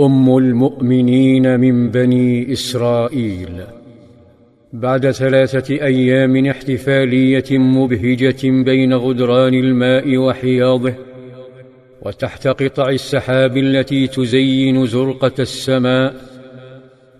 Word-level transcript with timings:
أم 0.00 0.36
المؤمنين 0.36 1.60
من 1.60 1.90
بني 1.90 2.52
إسرائيل. 2.52 3.64
بعد 4.72 5.10
ثلاثة 5.10 5.74
أيام 5.74 6.46
احتفالية 6.46 7.58
مبهجة 7.58 8.62
بين 8.64 8.94
غدران 8.94 9.54
الماء 9.54 10.16
وحياضه 10.16 10.94
وتحت 12.02 12.48
قطع 12.48 12.88
السحاب 12.88 13.56
التي 13.56 14.06
تزين 14.06 14.86
زرقة 14.86 15.32
السماء 15.38 16.14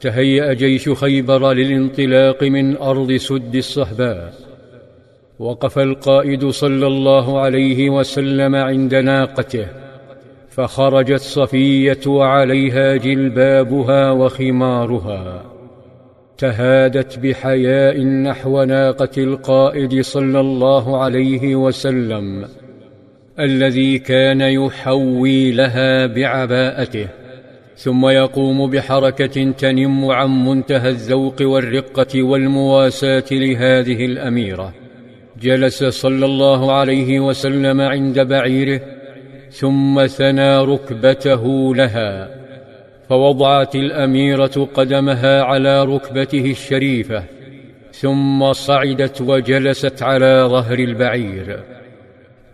تهيأ 0.00 0.52
جيش 0.52 0.88
خيبر 0.88 1.52
للانطلاق 1.52 2.42
من 2.42 2.76
أرض 2.76 3.12
سد 3.12 3.56
الصهباء. 3.56 4.34
وقف 5.38 5.78
القائد 5.78 6.48
صلى 6.48 6.86
الله 6.86 7.40
عليه 7.40 7.90
وسلم 7.90 8.54
عند 8.54 8.94
ناقته. 8.94 9.85
فخرجت 10.56 11.20
صفية 11.20 11.98
وعليها 12.06 12.96
جلبابها 12.96 14.10
وخمارها 14.10 15.42
تهادت 16.38 17.18
بحياء 17.18 18.02
نحو 18.02 18.62
ناقة 18.62 19.10
القائد 19.18 20.00
صلى 20.00 20.40
الله 20.40 21.02
عليه 21.02 21.56
وسلم 21.56 22.44
الذي 23.40 23.98
كان 23.98 24.40
يحوي 24.40 25.52
لها 25.52 26.06
بعباءته 26.06 27.08
ثم 27.76 28.06
يقوم 28.06 28.70
بحركة 28.70 29.50
تنم 29.50 30.04
عن 30.04 30.44
منتهى 30.44 30.88
الذوق 30.88 31.42
والرقة 31.42 32.22
والمواساة 32.22 33.24
لهذه 33.30 34.04
الأميرة 34.04 34.72
جلس 35.42 35.84
صلى 35.84 36.24
الله 36.24 36.72
عليه 36.72 37.20
وسلم 37.20 37.80
عند 37.80 38.20
بعيره 38.20 38.95
ثم 39.50 40.06
ثنى 40.06 40.58
ركبته 40.58 41.74
لها 41.74 42.28
فوضعت 43.08 43.74
الأميرة 43.74 44.68
قدمها 44.74 45.42
على 45.42 45.84
ركبته 45.84 46.50
الشريفة 46.50 47.24
ثم 47.92 48.52
صعدت 48.52 49.20
وجلست 49.20 50.02
على 50.02 50.46
ظهر 50.50 50.78
البعير. 50.78 51.60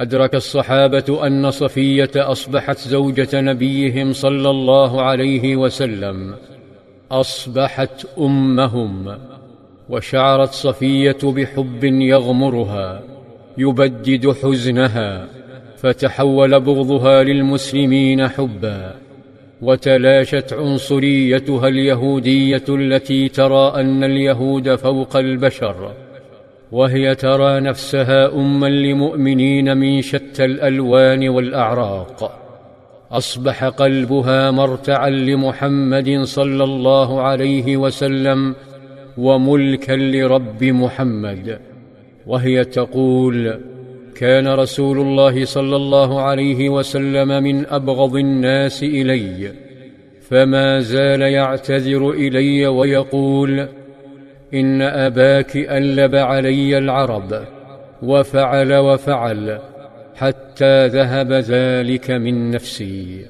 أدرك 0.00 0.34
الصحابة 0.34 1.26
أن 1.26 1.50
صفية 1.50 2.10
أصبحت 2.16 2.78
زوجة 2.78 3.40
نبيهم 3.40 4.12
صلى 4.12 4.50
الله 4.50 5.02
عليه 5.02 5.56
وسلم. 5.56 6.34
أصبحت 7.10 8.06
أمهم 8.18 9.18
وشعرت 9.88 10.52
صفية 10.52 11.18
بحب 11.22 11.84
يغمرها 11.84 13.02
يبدد 13.58 14.32
حزنها. 14.42 15.39
فتحول 15.80 16.60
بغضها 16.60 17.22
للمسلمين 17.22 18.28
حبا 18.28 18.94
وتلاشت 19.62 20.52
عنصريتها 20.52 21.68
اليهودية 21.68 22.64
التي 22.68 23.28
ترى 23.28 23.72
أن 23.76 24.04
اليهود 24.04 24.74
فوق 24.74 25.16
البشر 25.16 25.92
وهي 26.72 27.14
ترى 27.14 27.60
نفسها 27.60 28.34
اما 28.34 28.66
لمؤمنين 28.66 29.76
من 29.76 30.02
شتى 30.02 30.44
الألوان 30.44 31.28
والأعراق. 31.28 32.40
أصبح 33.12 33.64
قلبها 33.64 34.50
مرتعا 34.50 35.10
لمحمد 35.10 36.22
صلى 36.22 36.64
الله 36.64 37.22
عليه 37.22 37.76
وسلم 37.76 38.54
وملكا 39.18 39.92
لرب 39.92 40.64
محمد. 40.64 41.58
وهي 42.26 42.64
تقول 42.64 43.60
كان 44.20 44.48
رسول 44.48 45.00
الله 45.00 45.44
صلى 45.44 45.76
الله 45.76 46.20
عليه 46.22 46.68
وسلم 46.68 47.42
من 47.42 47.66
أبغض 47.66 48.16
الناس 48.16 48.82
إلي 48.82 49.52
فما 50.28 50.80
زال 50.80 51.20
يعتذر 51.20 52.10
إلي 52.10 52.66
ويقول 52.66 53.68
إن 54.54 54.82
أباك 54.82 55.56
ألب 55.56 56.14
علي 56.14 56.78
العرب 56.78 57.44
وفعل 58.02 58.74
وفعل 58.74 59.58
حتى 60.14 60.86
ذهب 60.86 61.32
ذلك 61.32 62.10
من 62.10 62.50
نفسي. 62.50 63.26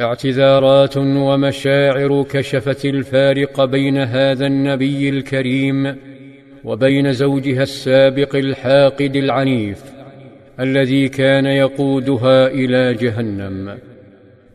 اعتذارات 0.00 0.96
ومشاعر 0.96 2.22
كشفت 2.30 2.84
الفارق 2.84 3.64
بين 3.64 3.98
هذا 3.98 4.46
النبي 4.46 5.08
الكريم 5.08 5.96
وبين 6.64 7.12
زوجها 7.12 7.62
السابق 7.62 8.36
الحاقد 8.36 9.16
العنيف. 9.16 10.01
الذي 10.60 11.08
كان 11.08 11.46
يقودها 11.46 12.46
إلى 12.46 12.94
جهنم. 12.94 13.78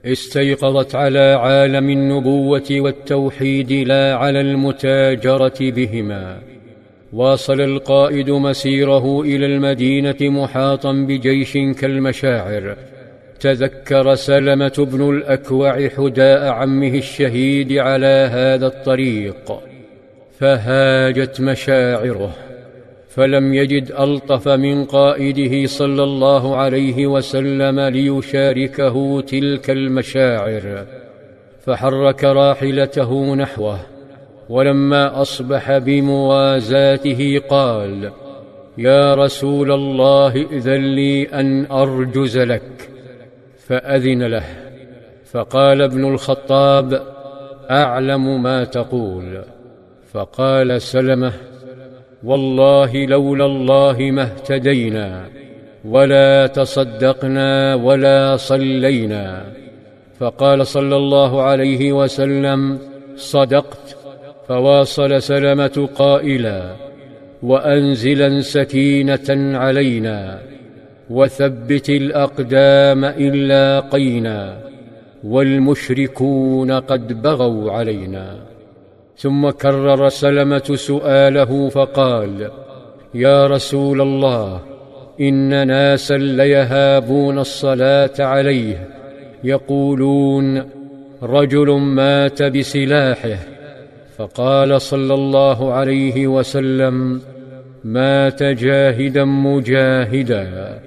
استيقظت 0.06 0.96
على 0.96 1.20
عالم 1.20 1.90
النبوة 1.90 2.66
والتوحيد 2.72 3.72
لا 3.72 4.16
على 4.16 4.42
المتاجرة 4.42 5.58
بهما. 5.60 6.40
واصل 7.14 7.62
القائد 7.62 8.30
مسيره 8.30 9.22
إلى 9.22 9.46
المدينة 9.46 10.16
محاطا 10.22 10.92
بجيش 10.94 11.54
كالمشاعر. 11.54 12.76
تذكر 13.40 14.16
سلمة 14.16 14.88
بن 14.92 15.10
الأكوع 15.10 15.90
حداء 15.90 16.50
عمه 16.50 16.96
الشهيد 16.98 17.74
على 17.74 18.30
هذا 18.32 18.68
الطريق. 18.68 19.60
فهاجت 20.40 21.42
مشاعره. 21.42 22.47
فلم 23.18 23.54
يجد 23.54 23.92
ألطف 23.92 24.48
من 24.48 24.86
قائده 24.86 25.68
صلى 25.68 26.04
الله 26.04 26.56
عليه 26.56 27.08
وسلم 27.08 27.80
ليشاركه 27.80 29.22
تلك 29.22 29.70
المشاعر 29.70 30.86
فحرك 31.60 32.24
راحلته 32.24 33.36
نحوه 33.36 33.80
ولما 34.50 35.22
أصبح 35.22 35.78
بموازاته 35.78 37.42
قال 37.50 38.12
يا 38.78 39.16
رسول 39.16 39.72
الله 39.72 40.36
إذن 40.52 40.96
لي 40.96 41.24
أن 41.24 41.66
أرجز 41.72 42.38
لك 42.38 42.90
فأذن 43.68 44.24
له 44.24 44.46
فقال 45.32 45.82
ابن 45.82 46.06
الخطاب 46.06 47.02
أعلم 47.72 48.44
ما 48.44 48.64
تقول 48.64 49.42
فقال 50.14 50.82
سلمة 50.82 51.34
والله 52.24 53.06
لولا 53.06 53.46
الله 53.46 53.98
ما 54.00 54.22
اهتدينا 54.22 55.26
ولا 55.86 56.48
تصدقنا 56.48 57.76
ولا 57.76 58.38
صلينا. 58.38 59.44
فقال 60.20 60.68
صلى 60.68 60.96
الله 60.96 61.42
عليه 61.42 61.94
وسلم 61.94 62.80
صدقت. 63.18 63.98
فواصل 64.48 65.22
سلمه 65.22 65.90
قائلا 65.96 66.76
وأنزلا 67.44 68.42
سكينة 68.42 69.58
علينا 69.58 70.40
وثبت 71.10 71.90
الأقدام 71.90 73.06
ان 73.06 73.34
لاقينا 73.34 74.58
والمشركون 75.24 76.72
قد 76.72 77.22
بغوا 77.22 77.72
علينا. 77.72 78.57
ثم 79.18 79.50
كرر 79.50 80.10
سلمة 80.10 80.76
سؤاله 80.76 81.70
فقال 81.70 82.52
يا 83.14 83.48
رسول 83.48 84.02
الله 84.02 84.62
إن 85.22 85.68
ناسا 85.68 86.18
ليهابون 86.18 87.40
الصلاة 87.40 88.14
عليه 88.20 88.88
يقولون 89.44 90.64
رجل 91.24 91.72
مات 91.72 92.44
بسلاحه. 92.44 93.38
فقال 94.18 94.82
صلى 94.82 95.14
الله 95.14 95.74
عليه 95.74 96.28
وسلم 96.28 97.22
مات 97.84 98.44
جاهدا 98.44 99.26
مجاهدا 99.26 100.80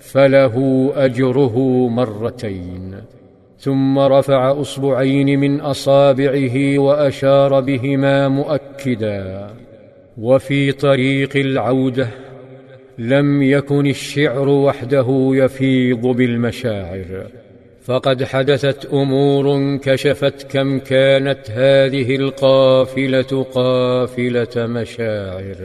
فله 0.00 0.90
أجره 0.96 1.58
مرتين. 1.88 3.19
ثم 3.60 3.98
رفع 3.98 4.60
أصبعين 4.60 5.40
من 5.40 5.60
أصابعه 5.60 6.78
وأشار 6.78 7.60
بهما 7.60 8.28
مؤكدا. 8.28 9.50
وفي 10.18 10.72
طريق 10.72 11.36
العودة 11.36 12.08
لم 12.98 13.42
يكن 13.42 13.86
الشعر 13.86 14.48
وحده 14.48 15.30
يفيض 15.32 16.06
بالمشاعر. 16.06 17.26
فقد 17.84 18.24
حدثت 18.24 18.86
أمور 18.86 19.76
كشفت 19.76 20.52
كم 20.52 20.78
كانت 20.78 21.50
هذه 21.50 22.16
القافلة 22.16 23.46
قافلة 23.54 24.66
مشاعر. 24.66 25.56